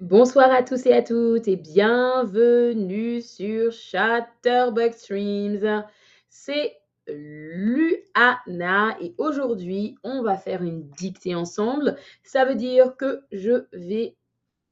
Bonsoir 0.00 0.50
à 0.50 0.62
tous 0.62 0.86
et 0.86 0.94
à 0.94 1.02
toutes 1.02 1.46
et 1.46 1.56
bienvenue 1.56 3.20
sur 3.20 3.70
Chatterbox 3.70 4.96
Streams. 4.96 5.84
C'est 6.30 6.78
Luana 7.06 8.96
et 9.02 9.14
aujourd'hui 9.18 9.96
on 10.02 10.22
va 10.22 10.38
faire 10.38 10.62
une 10.62 10.88
dictée 10.88 11.34
ensemble. 11.34 11.98
Ça 12.22 12.46
veut 12.46 12.54
dire 12.54 12.96
que 12.96 13.20
je 13.30 13.66
vais 13.74 14.16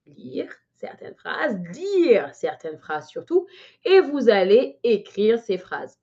lire 0.06 0.50
certaines 0.76 1.14
phrases, 1.14 1.60
dire 1.72 2.34
certaines 2.34 2.78
phrases 2.78 3.08
surtout, 3.08 3.46
et 3.84 4.00
vous 4.00 4.30
allez 4.30 4.78
écrire 4.82 5.38
ces 5.38 5.58
phrases. 5.58 5.98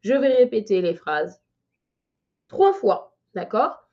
Je 0.00 0.14
vais 0.14 0.34
répéter 0.36 0.80
les 0.80 0.94
phrases 0.94 1.42
trois 2.48 2.72
fois, 2.72 3.14
d'accord? 3.34 3.89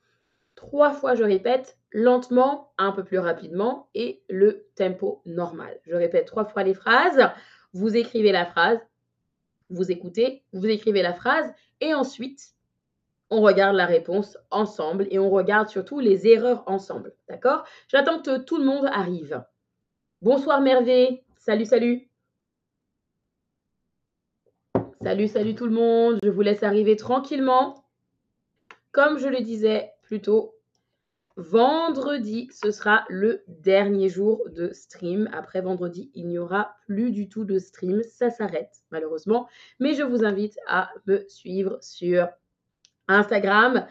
Trois 0.58 0.90
fois 0.90 1.14
je 1.14 1.22
répète 1.22 1.78
lentement, 1.92 2.72
un 2.78 2.90
peu 2.90 3.04
plus 3.04 3.20
rapidement 3.20 3.88
et 3.94 4.24
le 4.28 4.66
tempo 4.74 5.22
normal. 5.24 5.78
Je 5.86 5.94
répète 5.94 6.26
trois 6.26 6.46
fois 6.46 6.64
les 6.64 6.74
phrases. 6.74 7.30
Vous 7.74 7.96
écrivez 7.96 8.32
la 8.32 8.44
phrase, 8.44 8.80
vous 9.70 9.92
écoutez, 9.92 10.42
vous 10.52 10.66
écrivez 10.66 11.00
la 11.00 11.14
phrase 11.14 11.48
et 11.80 11.94
ensuite, 11.94 12.54
on 13.30 13.40
regarde 13.40 13.76
la 13.76 13.86
réponse 13.86 14.36
ensemble 14.50 15.06
et 15.12 15.20
on 15.20 15.30
regarde 15.30 15.68
surtout 15.68 16.00
les 16.00 16.26
erreurs 16.26 16.64
ensemble. 16.66 17.14
D'accord? 17.28 17.62
J'attends 17.86 18.20
que 18.20 18.38
tout 18.38 18.58
le 18.58 18.64
monde 18.64 18.86
arrive. 18.86 19.44
Bonsoir 20.22 20.60
Mervé. 20.60 21.22
Salut, 21.36 21.66
salut. 21.66 22.08
Salut, 25.02 25.28
salut 25.28 25.54
tout 25.54 25.66
le 25.66 25.72
monde. 25.72 26.18
Je 26.24 26.30
vous 26.30 26.42
laisse 26.42 26.64
arriver 26.64 26.96
tranquillement. 26.96 27.84
Comme 28.90 29.18
je 29.18 29.28
le 29.28 29.40
disais 29.40 29.92
plus 30.08 30.22
tôt, 30.22 30.58
Vendredi, 31.36 32.48
ce 32.50 32.72
sera 32.72 33.04
le 33.08 33.44
dernier 33.46 34.08
jour 34.08 34.42
de 34.50 34.72
stream. 34.72 35.30
Après 35.32 35.60
vendredi, 35.60 36.10
il 36.16 36.26
n'y 36.26 36.36
aura 36.36 36.74
plus 36.86 37.12
du 37.12 37.28
tout 37.28 37.44
de 37.44 37.60
stream. 37.60 38.02
Ça 38.02 38.28
s'arrête, 38.28 38.82
malheureusement. 38.90 39.46
Mais 39.78 39.94
je 39.94 40.02
vous 40.02 40.24
invite 40.24 40.58
à 40.66 40.90
me 41.06 41.24
suivre 41.28 41.78
sur 41.80 42.26
Instagram. 43.06 43.86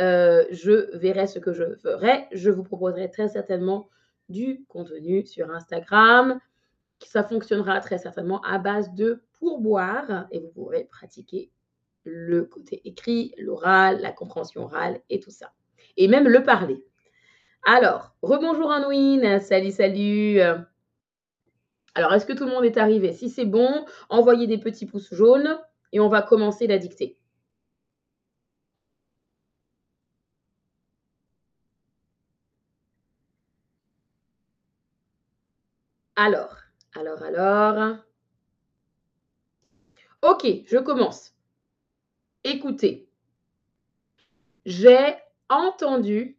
Euh, 0.00 0.46
je 0.50 0.96
verrai 0.96 1.26
ce 1.26 1.38
que 1.38 1.52
je 1.52 1.74
ferai. 1.74 2.26
Je 2.32 2.48
vous 2.50 2.62
proposerai 2.62 3.10
très 3.10 3.28
certainement 3.28 3.90
du 4.30 4.64
contenu 4.66 5.26
sur 5.26 5.50
Instagram. 5.50 6.40
Ça 7.00 7.22
fonctionnera 7.22 7.80
très 7.80 7.98
certainement 7.98 8.40
à 8.44 8.56
base 8.56 8.94
de 8.94 9.22
pourboire 9.34 10.26
et 10.30 10.40
vous 10.40 10.48
pourrez 10.48 10.84
pratiquer 10.84 11.50
le 12.04 12.44
côté 12.44 12.80
écrit, 12.84 13.34
l'oral, 13.38 14.00
la 14.00 14.12
compréhension 14.12 14.64
orale 14.64 15.00
et 15.10 15.20
tout 15.20 15.30
ça 15.30 15.52
et 15.96 16.08
même 16.08 16.28
le 16.28 16.42
parler. 16.42 16.84
Alors, 17.64 18.14
rebonjour 18.22 18.72
Anouine, 18.72 19.40
salut, 19.40 19.70
salut. 19.70 20.40
Alors, 21.94 22.12
est-ce 22.14 22.26
que 22.26 22.32
tout 22.32 22.44
le 22.44 22.50
monde 22.50 22.64
est 22.64 22.78
arrivé? 22.78 23.12
Si 23.12 23.28
c'est 23.30 23.44
bon, 23.44 23.84
envoyez 24.08 24.46
des 24.46 24.58
petits 24.58 24.86
pouces 24.86 25.12
jaunes 25.14 25.58
et 25.92 26.00
on 26.00 26.08
va 26.08 26.22
commencer 26.22 26.66
la 26.66 26.78
dictée. 26.78 27.18
Alors, 36.16 36.56
alors, 36.94 37.22
alors. 37.22 37.96
Ok, 40.22 40.46
je 40.66 40.78
commence. 40.78 41.34
Écoutez. 42.44 43.08
J'ai 44.66 45.16
entendu 45.48 46.36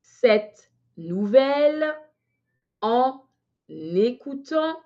cette 0.00 0.70
nouvelle 0.96 1.94
en 2.80 3.26
écoutant 3.68 4.80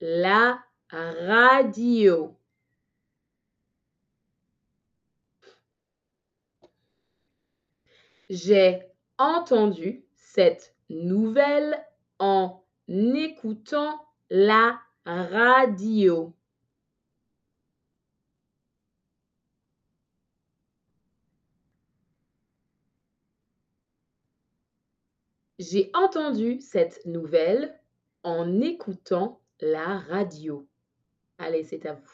la 0.00 0.58
radio. 0.90 2.36
J'ai 8.28 8.82
entendu 9.18 10.04
cette 10.14 10.74
nouvelle 10.90 11.84
en 12.18 12.64
écoutant 12.88 14.00
la 14.30 14.80
radio. 15.04 16.35
J'ai 25.58 25.90
entendu 25.94 26.60
cette 26.60 27.04
nouvelle 27.06 27.78
en 28.22 28.60
écoutant 28.60 29.40
la 29.60 29.98
radio. 29.98 30.66
Allez, 31.38 31.64
c'est 31.64 31.86
à 31.86 31.94
vous. 31.94 32.10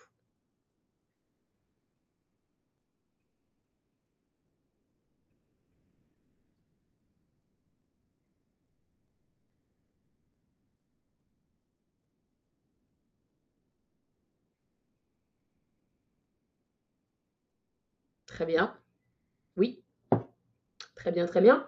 Très 18.27 18.47
bien. 18.47 18.77
Oui. 19.57 19.83
Très 20.95 21.13
bien, 21.13 21.27
très 21.27 21.41
bien. 21.41 21.67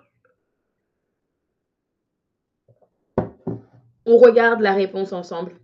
On 4.06 4.18
regarde 4.18 4.60
la 4.60 4.74
réponse 4.74 5.12
ensemble. 5.12 5.58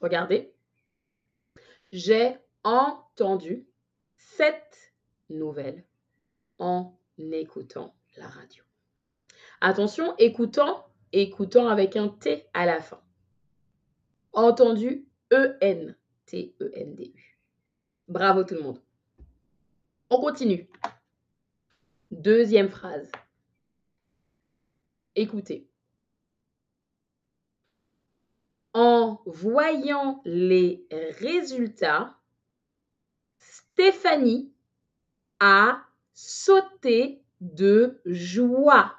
Regardez. 0.00 0.52
J'ai 1.92 2.36
entendu 2.64 3.66
cette 4.16 4.92
nouvelle 5.30 5.84
en 6.58 6.98
écoutant 7.18 7.94
la 8.16 8.26
radio. 8.26 8.64
Attention, 9.60 10.14
écoutant, 10.18 10.86
écoutant 11.12 11.68
avec 11.68 11.96
un 11.96 12.08
T 12.08 12.46
à 12.52 12.66
la 12.66 12.80
fin. 12.80 13.00
Entendu, 14.32 15.06
E-N, 15.32 15.96
T-E-N-D-U. 16.26 17.38
Bravo 18.08 18.44
tout 18.44 18.54
le 18.54 18.62
monde. 18.62 18.82
On 20.10 20.20
continue. 20.20 20.68
Deuxième 22.10 22.68
phrase. 22.68 23.10
Écoutez. 25.14 25.68
En 28.78 29.22
voyant 29.24 30.20
les 30.26 30.86
résultats, 30.90 32.14
Stéphanie 33.38 34.52
a 35.40 35.82
sauté 36.12 37.22
de 37.40 38.02
joie. 38.04 38.94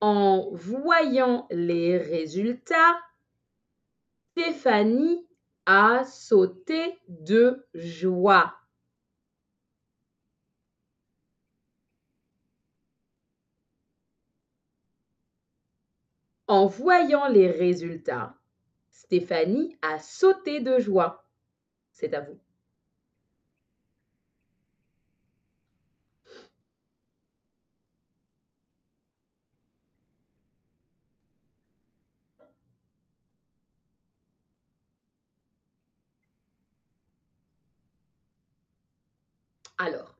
En 0.00 0.48
voyant 0.54 1.46
les 1.50 1.98
résultats, 1.98 2.98
Stéphanie 4.32 5.28
a 5.66 6.02
sauté 6.06 6.98
de 7.08 7.62
joie. 7.74 8.54
En 16.48 16.66
voyant 16.66 17.28
les 17.28 17.48
résultats, 17.50 18.34
Stéphanie 18.90 19.76
a 19.82 19.98
sauté 20.00 20.60
de 20.60 20.78
joie. 20.80 21.24
C'est 21.92 22.14
à 22.14 22.20
vous. 22.20 22.38
Alors, 39.78 40.15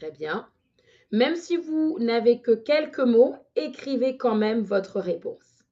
Très 0.00 0.12
bien. 0.12 0.48
Même 1.12 1.36
si 1.36 1.58
vous 1.58 1.98
n'avez 2.00 2.40
que 2.40 2.52
quelques 2.52 3.00
mots, 3.00 3.36
écrivez 3.54 4.16
quand 4.16 4.34
même 4.34 4.62
votre 4.62 4.98
réponse. 4.98 5.62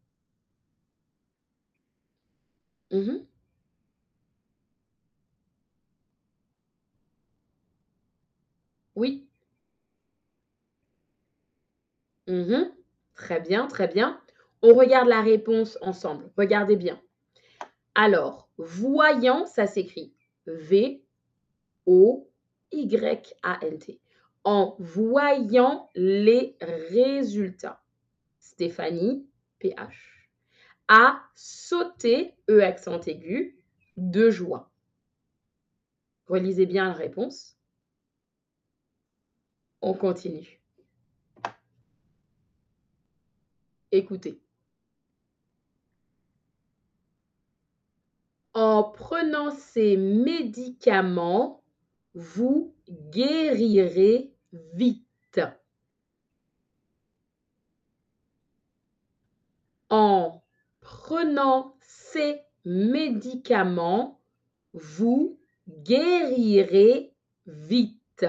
Mhm. 2.90 3.28
Oui. 8.94 9.26
Mmh 12.26 12.66
Très 13.14 13.40
bien, 13.40 13.66
très 13.66 13.88
bien. 13.88 14.20
On 14.60 14.74
regarde 14.74 15.08
la 15.08 15.22
réponse 15.22 15.78
ensemble. 15.80 16.30
Regardez 16.36 16.76
bien. 16.76 17.00
Alors, 17.94 18.50
voyant, 18.58 19.46
ça 19.46 19.66
s'écrit 19.66 20.12
V-O-Y-A-N-T. 20.46 21.00
En 24.50 24.76
voyant 24.78 25.90
les 25.94 26.56
résultats. 26.62 27.82
Stéphanie, 28.38 29.28
PH, 29.58 30.30
a 30.88 31.22
sauté, 31.34 32.34
E 32.48 32.62
accent 32.62 32.98
aigu, 33.02 33.62
de 33.98 34.30
joie. 34.30 34.70
Relisez 36.28 36.64
bien 36.64 36.86
la 36.86 36.94
réponse. 36.94 37.58
On 39.82 39.92
continue. 39.92 40.62
Écoutez. 43.92 44.40
En 48.54 48.82
prenant 48.82 49.50
ces 49.50 49.98
médicaments, 49.98 51.62
vous 52.14 52.74
guérirez 52.88 54.32
vite. 54.52 55.40
En 59.90 60.42
prenant 60.80 61.76
ces 61.80 62.40
médicaments, 62.64 64.20
vous 64.74 65.38
guérirez 65.68 67.14
vite. 67.46 68.26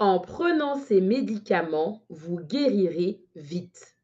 En 0.00 0.18
prenant 0.18 0.76
ces 0.78 1.02
médicaments, 1.02 2.02
vous 2.08 2.40
guérirez 2.40 3.22
vite. 3.36 3.98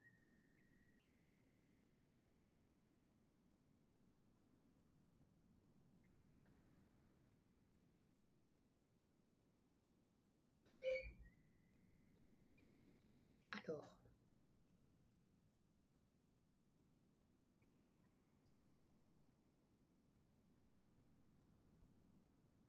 Alors. 13.66 13.96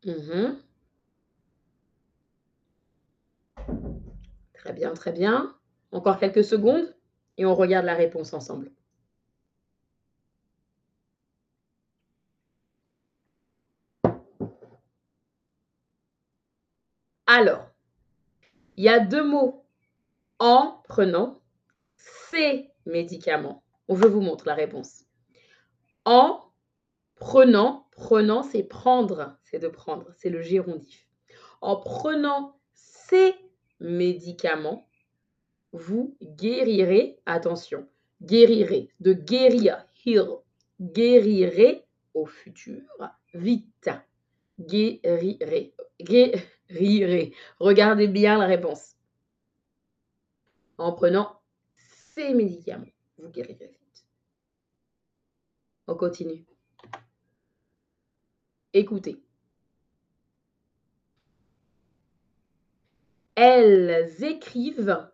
Mmh 0.07 0.55
Très 4.53 4.71
bien, 4.73 4.93
très 4.93 5.11
bien. 5.11 5.53
Encore 5.91 6.17
quelques 6.17 6.43
secondes 6.45 6.95
et 7.37 7.45
on 7.45 7.53
regarde 7.53 7.85
la 7.85 7.93
réponse 7.93 8.33
ensemble. 8.33 8.71
Alors, 17.25 17.67
il 18.77 18.85
y 18.85 18.89
a 18.89 18.99
deux 18.99 19.23
mots. 19.23 19.65
En 20.39 20.83
prenant 20.87 21.41
ces 22.29 22.69
médicaments. 22.85 23.63
Je 23.89 24.07
vous 24.07 24.21
montre 24.21 24.45
la 24.45 24.53
réponse. 24.53 25.05
En 26.05 26.51
prenant, 27.15 27.86
prenant, 27.97 28.43
c'est 28.43 28.63
prendre, 28.63 29.37
c'est 29.43 29.59
de 29.59 29.67
prendre, 29.67 30.05
c'est 30.17 30.29
le 30.29 30.41
gérondif. 30.41 31.05
En 31.61 31.75
prenant 31.75 32.57
ces 32.73 33.33
médicaments, 33.79 34.87
vous 35.73 36.15
guérirez, 36.21 37.19
attention, 37.25 37.87
guérirez, 38.21 38.89
de 38.99 39.13
guérir, 39.13 39.85
heal, 40.05 40.27
guérirez 40.79 41.85
au 42.13 42.25
futur, 42.25 42.83
vite, 43.33 43.89
guérirez, 44.59 45.73
guérirez. 45.99 47.33
Regardez 47.59 48.07
bien 48.07 48.37
la 48.37 48.45
réponse. 48.45 48.95
En 50.77 50.93
prenant 50.93 51.41
ces 52.15 52.35
médicaments, 52.35 52.85
vous 53.17 53.29
guérirez 53.29 53.67
vite. 53.67 54.05
On 55.87 55.95
continue. 55.95 56.45
Écoutez. 58.77 59.19
Elles 63.33 64.23
écrivent 64.23 65.09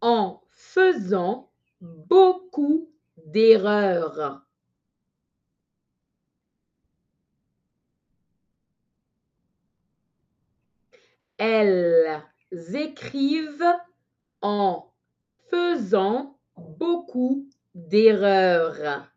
en 0.00 0.42
faisant 0.50 1.52
beaucoup 1.80 2.90
d'erreurs. 3.16 4.44
Elles 11.38 12.24
écrivent 12.74 13.76
en 14.42 14.92
faisant 15.48 16.40
beaucoup 16.56 17.48
d'erreurs. 17.76 19.15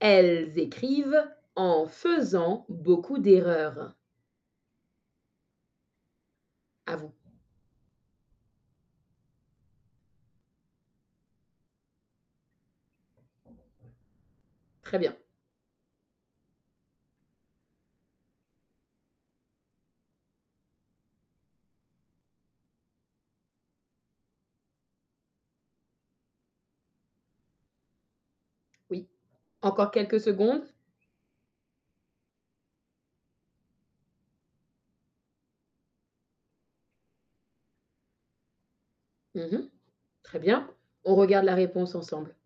Elles 0.00 0.58
écrivent 0.58 1.22
en 1.54 1.86
faisant 1.86 2.64
beaucoup 2.70 3.18
d'erreurs. 3.18 3.92
À 6.86 6.96
vous. 6.96 7.12
Très 14.82 14.98
bien. 14.98 15.16
Oui. 28.90 29.06
Encore 29.66 29.90
quelques 29.90 30.20
secondes. 30.20 30.62
Mmh 39.34 39.68
Très 40.22 40.38
bien. 40.38 40.70
On 41.02 41.16
regarde 41.16 41.44
la 41.46 41.56
réponse 41.56 41.96
ensemble. 41.96 42.36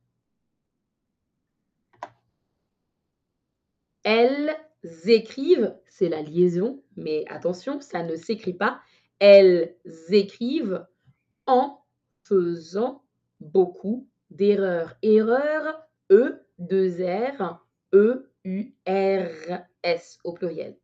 Elles 4.03 4.57
écrivent, 5.05 5.77
c'est 5.89 6.09
la 6.09 6.23
liaison, 6.23 6.83
mais 6.97 7.27
attention, 7.29 7.83
ça 7.83 8.03
ne 8.03 8.17
s'écrit 8.17 8.55
pas. 8.55 8.81
Elles 9.19 9.77
écrivent 10.09 10.87
en 11.47 11.85
faisant 12.25 13.05
beaucoup 13.41 14.09
d'erreurs. 14.31 14.97
Erreurs, 15.03 15.87
E, 16.11 16.43
2 16.61 17.03
R, 17.03 17.61
E, 17.93 18.31
U, 18.45 18.75
R, 18.87 19.61
S 19.83 20.19
au 20.25 20.33
pluriel. 20.33 20.77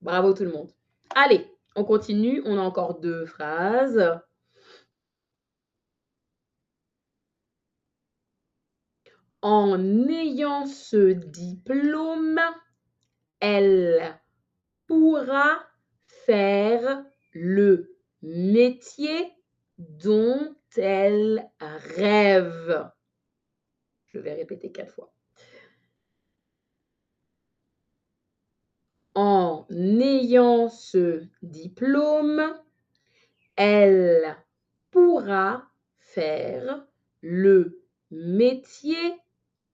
Bravo 0.00 0.34
tout 0.34 0.44
le 0.44 0.52
monde. 0.52 0.70
Allez, 1.14 1.46
on 1.76 1.84
continue. 1.84 2.42
On 2.44 2.58
a 2.58 2.62
encore 2.62 3.00
deux 3.00 3.24
phrases. 3.26 4.20
En 9.40 10.08
ayant 10.08 10.66
ce 10.66 11.12
diplôme, 11.12 12.40
elle 13.40 14.18
pourra 14.86 15.62
faire 16.06 17.04
le 17.32 17.94
métier 18.22 19.32
dont 19.78 20.56
elle 20.76 21.50
rêve. 21.60 22.90
Je 24.14 24.20
vais 24.20 24.34
répéter 24.34 24.70
quatre 24.70 24.94
fois. 24.94 25.12
En 29.16 29.66
ayant 29.70 30.68
ce 30.68 31.24
diplôme, 31.42 32.42
elle 33.56 34.36
pourra 34.92 35.68
faire 35.98 36.86
le 37.22 37.82
métier 38.12 39.20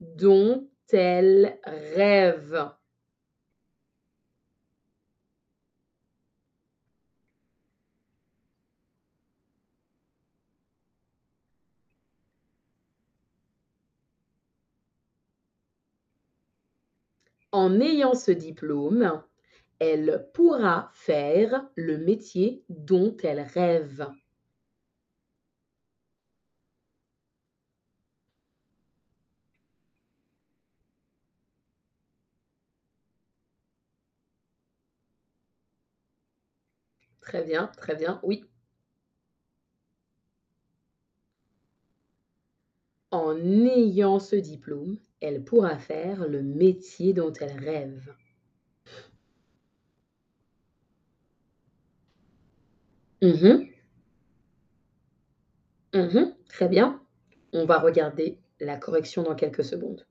dont 0.00 0.70
elle 0.90 1.58
rêve. 1.64 2.70
En 17.52 17.78
ayant 17.80 18.14
ce 18.16 18.32
diplôme, 18.32 19.22
elle 19.78 20.28
pourra 20.34 20.90
faire 20.94 21.68
le 21.76 21.98
métier 21.98 22.64
dont 22.68 23.16
elle 23.22 23.40
rêve. 23.40 24.08
Très 37.22 37.42
bien, 37.44 37.68
très 37.78 37.94
bien, 37.94 38.20
oui. 38.22 38.44
En 43.12 43.29
ayant 43.66 44.18
ce 44.18 44.36
diplôme, 44.36 44.98
elle 45.20 45.44
pourra 45.44 45.78
faire 45.78 46.28
le 46.28 46.42
métier 46.42 47.12
dont 47.12 47.32
elle 47.32 47.58
rêve. 47.58 48.14
Mmh 53.22 53.70
Mmh 55.94 56.34
Très 56.48 56.68
bien. 56.68 57.00
On 57.52 57.64
va 57.64 57.78
regarder 57.78 58.38
la 58.60 58.76
correction 58.76 59.22
dans 59.22 59.34
quelques 59.34 59.64
secondes. 59.64 60.06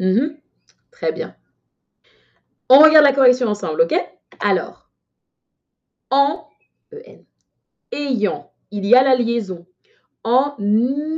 Mmh 0.00 0.40
Très 0.90 1.12
bien. 1.12 1.36
On 2.68 2.78
regarde 2.80 3.04
la 3.04 3.12
correction 3.12 3.48
ensemble, 3.48 3.82
OK? 3.82 3.94
Alors, 4.40 4.90
en, 6.10 6.48
E-N, 6.92 7.24
ayant, 7.92 8.52
il 8.70 8.86
y 8.86 8.96
a 8.96 9.02
la 9.04 9.14
liaison. 9.14 9.66
En 10.24 10.56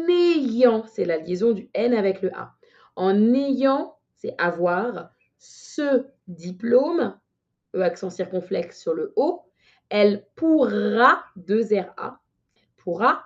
ayant, 0.08 0.84
c'est 0.86 1.04
la 1.04 1.18
liaison 1.18 1.52
du 1.52 1.70
N 1.74 1.94
avec 1.94 2.22
le 2.22 2.34
A. 2.36 2.54
En 2.96 3.34
ayant, 3.34 3.96
c'est 4.16 4.34
avoir 4.38 5.10
ce 5.38 6.06
diplôme, 6.28 7.18
E 7.74 7.80
accent 7.82 8.10
circonflexe 8.10 8.80
sur 8.80 8.94
le 8.94 9.12
O, 9.16 9.42
elle 9.88 10.26
pourra, 10.34 11.24
deux 11.36 11.68
RA, 11.72 12.20
pourra 12.76 13.24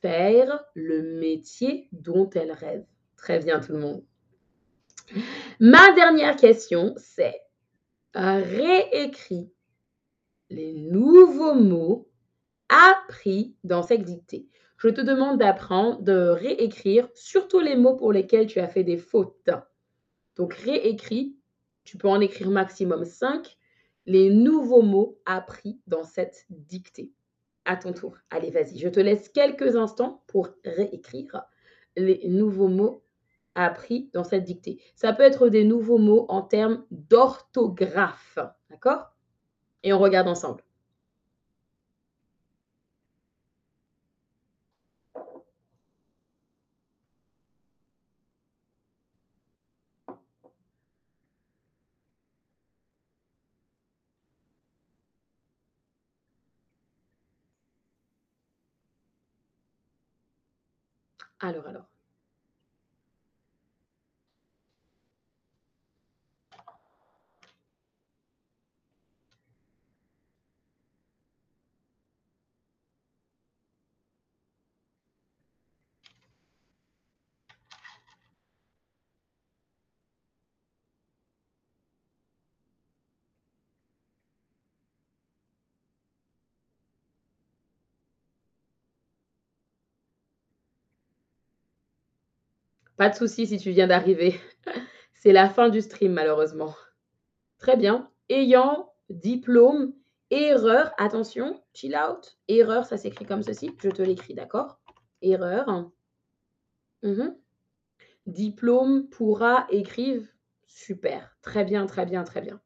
faire 0.00 0.64
le 0.74 1.18
métier 1.18 1.88
dont 1.92 2.28
elle 2.30 2.52
rêve. 2.52 2.84
Très 3.16 3.38
bien 3.38 3.60
tout 3.60 3.72
le 3.72 3.78
monde. 3.78 4.04
Ma 5.60 5.92
dernière 5.94 6.36
question, 6.36 6.94
c'est 6.96 7.40
réécris 8.14 9.50
les 10.50 10.72
nouveaux 10.74 11.54
mots 11.54 12.08
appris 12.74 13.54
dans 13.62 13.82
cette 13.82 14.02
dictée. 14.02 14.48
Je 14.76 14.88
te 14.88 15.00
demande 15.00 15.38
d'apprendre, 15.38 16.02
de 16.02 16.28
réécrire 16.28 17.08
surtout 17.14 17.60
les 17.60 17.76
mots 17.76 17.96
pour 17.96 18.12
lesquels 18.12 18.46
tu 18.46 18.58
as 18.58 18.68
fait 18.68 18.84
des 18.84 18.98
fautes. 18.98 19.50
Donc 20.36 20.54
réécris, 20.54 21.36
tu 21.84 21.96
peux 21.96 22.08
en 22.08 22.20
écrire 22.20 22.50
maximum 22.50 23.04
5, 23.04 23.56
les 24.06 24.30
nouveaux 24.30 24.82
mots 24.82 25.18
appris 25.24 25.80
dans 25.86 26.04
cette 26.04 26.46
dictée. 26.50 27.12
À 27.66 27.76
ton 27.76 27.94
tour. 27.94 28.18
Allez, 28.28 28.50
vas-y, 28.50 28.78
je 28.78 28.90
te 28.90 29.00
laisse 29.00 29.30
quelques 29.30 29.74
instants 29.74 30.22
pour 30.26 30.50
réécrire 30.66 31.44
les 31.96 32.28
nouveaux 32.28 32.68
mots 32.68 33.04
appris 33.54 34.10
dans 34.12 34.24
cette 34.24 34.44
dictée. 34.44 34.82
Ça 34.96 35.14
peut 35.14 35.22
être 35.22 35.48
des 35.48 35.64
nouveaux 35.64 35.96
mots 35.96 36.26
en 36.28 36.42
termes 36.42 36.84
d'orthographe. 36.90 38.38
D'accord? 38.68 39.14
Et 39.82 39.94
on 39.94 39.98
regarde 39.98 40.28
ensemble. 40.28 40.62
Alors, 61.44 61.66
alors. 61.66 61.93
Pas 92.96 93.08
de 93.08 93.14
souci 93.14 93.46
si 93.46 93.58
tu 93.58 93.70
viens 93.70 93.86
d'arriver. 93.86 94.40
C'est 95.14 95.32
la 95.32 95.48
fin 95.48 95.68
du 95.68 95.80
stream 95.80 96.12
malheureusement. 96.12 96.74
Très 97.58 97.76
bien. 97.76 98.10
Ayant, 98.28 98.92
diplôme, 99.08 99.94
erreur, 100.30 100.92
attention, 100.98 101.62
chill 101.72 101.96
out. 101.96 102.36
Erreur, 102.48 102.84
ça 102.86 102.96
s'écrit 102.96 103.24
comme 103.24 103.42
ceci. 103.42 103.74
Je 103.82 103.90
te 103.90 104.02
l'écris, 104.02 104.34
d'accord? 104.34 104.78
Erreur. 105.22 105.90
Mmh 107.02 107.30
diplôme, 108.26 109.08
pourra, 109.08 109.66
écrive. 109.70 110.28
Super. 110.66 111.36
Très 111.42 111.64
bien, 111.64 111.86
très 111.86 112.06
bien, 112.06 112.24
très 112.24 112.40
bien. 112.40 112.60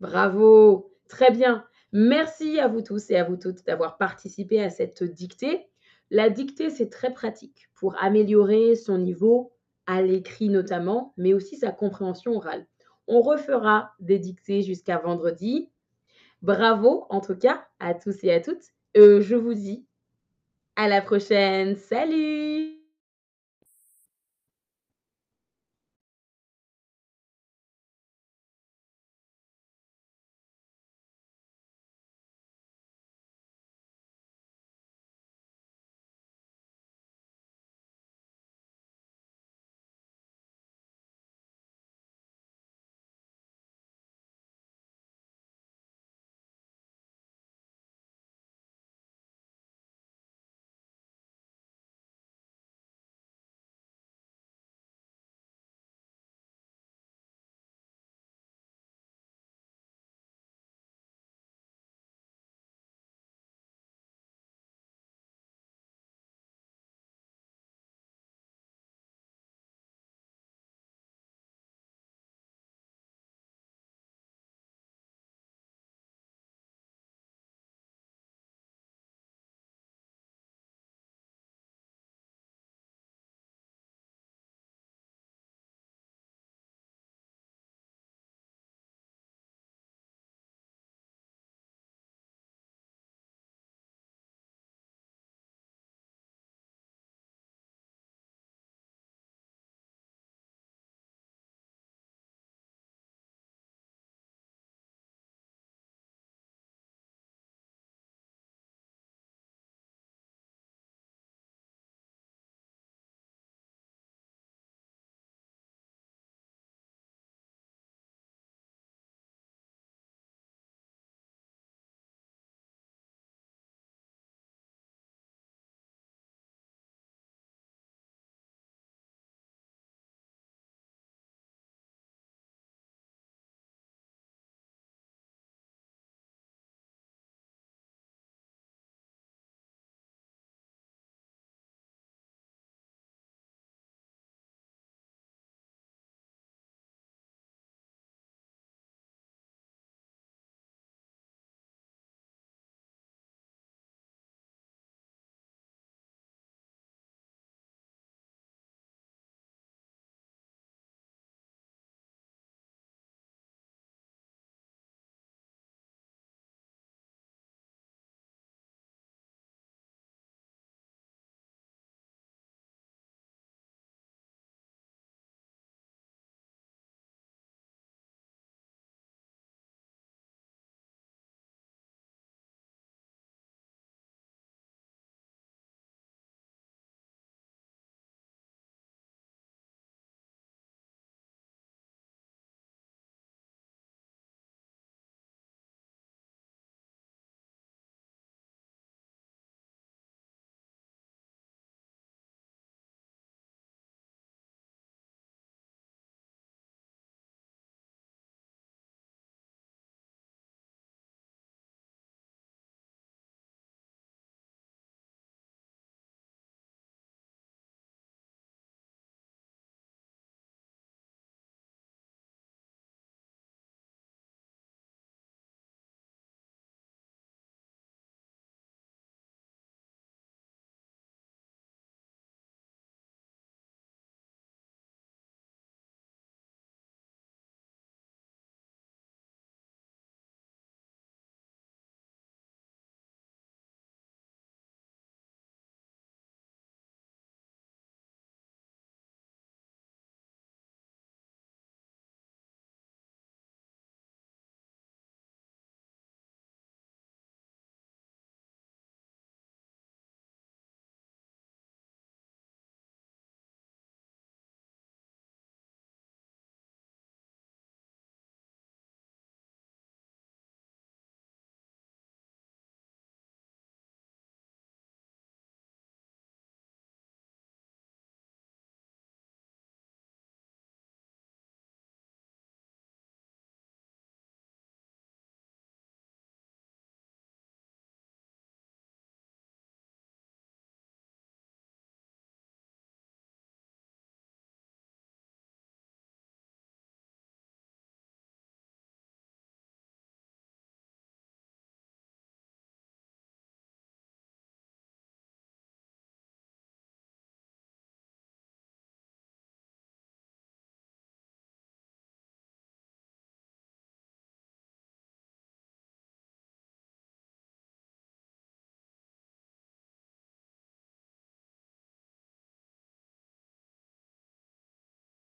Bravo. 0.00 0.92
Très 1.08 1.30
bien. 1.30 1.66
Merci 1.92 2.58
à 2.60 2.68
vous 2.68 2.82
tous 2.82 3.10
et 3.10 3.16
à 3.16 3.24
vous 3.24 3.36
toutes 3.36 3.64
d'avoir 3.64 3.96
participé 3.96 4.62
à 4.62 4.70
cette 4.70 5.02
dictée. 5.02 5.68
La 6.10 6.30
dictée, 6.30 6.70
c'est 6.70 6.90
très 6.90 7.12
pratique 7.12 7.68
pour 7.74 8.00
améliorer 8.02 8.76
son 8.76 8.98
niveau 8.98 9.52
à 9.86 10.02
l'écrit 10.02 10.48
notamment, 10.48 11.12
mais 11.16 11.34
aussi 11.34 11.56
sa 11.56 11.70
compréhension 11.70 12.36
orale. 12.36 12.66
On 13.06 13.20
refera 13.20 13.92
des 14.00 14.18
dictées 14.18 14.62
jusqu'à 14.62 14.98
vendredi. 14.98 15.70
Bravo 16.42 17.06
en 17.10 17.20
tout 17.20 17.36
cas 17.36 17.66
à 17.80 17.94
tous 17.94 18.22
et 18.24 18.32
à 18.32 18.40
toutes. 18.40 18.64
Euh, 18.96 19.20
je 19.20 19.34
vous 19.34 19.54
dis 19.54 19.86
à 20.76 20.88
la 20.88 21.02
prochaine. 21.02 21.76
Salut 21.76 22.73